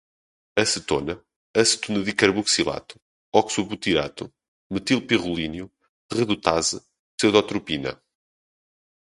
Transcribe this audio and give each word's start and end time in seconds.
acetona, 0.61 1.13
acetonedicarboxilato, 1.61 2.95
oxobutirato, 3.41 4.23
metilpirrolínio, 4.73 5.65
redutase, 6.17 6.77
pseudotropina 7.15 7.91